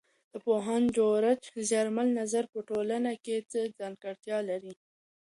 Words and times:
د 0.31 0.33
پوهاند 0.45 0.85
جورج 0.97 1.41
زیمل 1.69 2.07
نظر 2.19 2.43
په 2.53 2.59
ټولنپوهنه 2.69 3.13
کې 3.23 3.35
څه 3.51 3.59
ځانګړتیا 3.79 4.37
لري؟ 4.49 4.73